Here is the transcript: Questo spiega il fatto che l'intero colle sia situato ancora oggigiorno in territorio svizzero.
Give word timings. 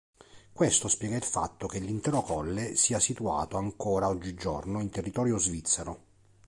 Questo 0.51 0.87
spiega 0.87 1.15
il 1.15 1.21
fatto 1.21 1.67
che 1.67 1.77
l'intero 1.77 2.23
colle 2.23 2.73
sia 2.75 2.99
situato 2.99 3.57
ancora 3.57 4.07
oggigiorno 4.07 4.81
in 4.81 4.89
territorio 4.89 5.37
svizzero. 5.37 6.01